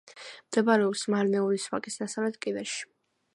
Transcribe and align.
მდებარეობს 0.45 1.03
მარნეულის 1.15 1.67
ვაკის 1.75 2.01
დასავლეთ 2.01 2.41
კიდეში. 2.47 2.83